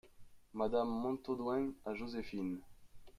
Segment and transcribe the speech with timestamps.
[0.55, 2.59] Madame Montaudoin, à Joséphine.